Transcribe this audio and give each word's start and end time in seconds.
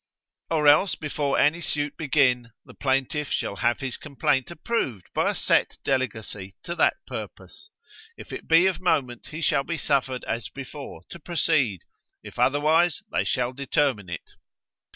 Or 0.49 0.67
else 0.67 0.95
before 0.95 1.37
any 1.37 1.61
suit 1.61 1.95
begin, 1.95 2.53
the 2.65 2.73
plaintiff 2.73 3.29
shall 3.31 3.57
have 3.57 3.81
his 3.81 3.97
complaint 3.97 4.49
approved 4.49 5.07
by 5.13 5.29
a 5.29 5.35
set 5.35 5.77
delegacy 5.83 6.55
to 6.63 6.73
that 6.73 6.95
purpose; 7.05 7.69
if 8.17 8.33
it 8.33 8.47
be 8.47 8.65
of 8.65 8.81
moment 8.81 9.27
he 9.27 9.41
shall 9.41 9.63
be 9.63 9.77
suffered 9.77 10.23
as 10.23 10.49
before, 10.49 11.03
to 11.11 11.19
proceed, 11.19 11.81
if 12.23 12.39
otherwise 12.39 13.03
they 13.11 13.23
shall 13.23 13.53
determine 13.53 14.09
it. 14.09 14.27